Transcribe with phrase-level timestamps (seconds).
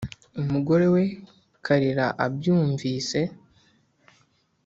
[0.41, 1.03] umugore we
[1.65, 3.19] karira abyumvise